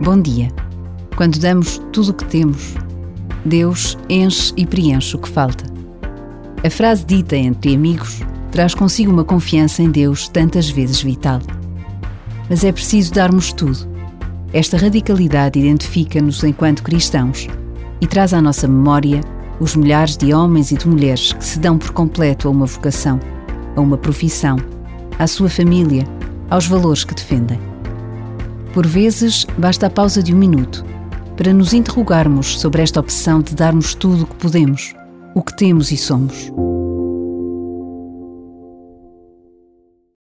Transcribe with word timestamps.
Bom 0.00 0.20
dia. 0.20 0.48
Quando 1.16 1.40
damos 1.40 1.82
tudo 1.92 2.10
o 2.10 2.14
que 2.14 2.24
temos, 2.24 2.76
Deus 3.44 3.98
enche 4.08 4.52
e 4.56 4.64
preenche 4.64 5.16
o 5.16 5.18
que 5.18 5.28
falta. 5.28 5.64
A 6.64 6.70
frase 6.70 7.04
dita 7.04 7.36
entre 7.36 7.74
amigos 7.74 8.20
traz 8.52 8.74
consigo 8.74 9.10
uma 9.10 9.24
confiança 9.24 9.82
em 9.82 9.90
Deus 9.90 10.28
tantas 10.28 10.70
vezes 10.70 11.02
vital. 11.02 11.40
Mas 12.48 12.62
é 12.62 12.70
preciso 12.70 13.12
darmos 13.12 13.52
tudo. 13.52 13.88
Esta 14.52 14.76
radicalidade 14.76 15.58
identifica-nos 15.58 16.44
enquanto 16.44 16.84
cristãos 16.84 17.48
e 18.00 18.06
traz 18.06 18.32
à 18.32 18.40
nossa 18.40 18.68
memória 18.68 19.20
os 19.58 19.74
milhares 19.74 20.16
de 20.16 20.32
homens 20.32 20.70
e 20.70 20.76
de 20.76 20.86
mulheres 20.86 21.32
que 21.32 21.44
se 21.44 21.58
dão 21.58 21.76
por 21.76 21.90
completo 21.90 22.46
a 22.46 22.52
uma 22.52 22.66
vocação, 22.66 23.18
a 23.74 23.80
uma 23.80 23.98
profissão, 23.98 24.58
à 25.18 25.26
sua 25.26 25.48
família, 25.48 26.04
aos 26.48 26.68
valores 26.68 27.02
que 27.02 27.14
defendem. 27.16 27.58
Por 28.72 28.86
vezes, 28.86 29.46
basta 29.56 29.86
a 29.86 29.90
pausa 29.90 30.22
de 30.22 30.34
um 30.34 30.38
minuto 30.38 30.84
para 31.36 31.52
nos 31.52 31.72
interrogarmos 31.72 32.60
sobre 32.60 32.82
esta 32.82 33.00
opção 33.00 33.40
de 33.40 33.54
darmos 33.54 33.94
tudo 33.94 34.24
o 34.24 34.26
que 34.26 34.36
podemos, 34.36 34.94
o 35.34 35.42
que 35.42 35.56
temos 35.56 35.92
e 35.92 35.96
somos. 35.96 36.50